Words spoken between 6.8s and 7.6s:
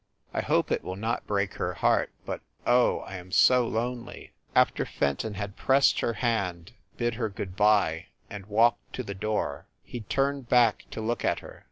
bid her good